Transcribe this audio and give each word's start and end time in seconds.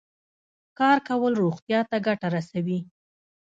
کار 0.79 0.97
کول 1.07 1.33
روغتیا 1.43 1.79
ته 1.89 1.95
ګټه 2.07 2.27
رسوي. 2.35 2.79